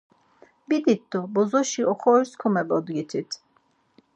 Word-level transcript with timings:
Bidit 0.69 1.03
do 1.11 1.21
bozoşi 1.33 1.81
oxoris 1.91 2.31
komebodgitit. 2.41 3.29